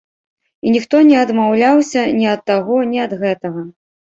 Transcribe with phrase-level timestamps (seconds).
[0.67, 3.61] І ніхто не адмаўляўся ні ад таго, ні ад гэтага.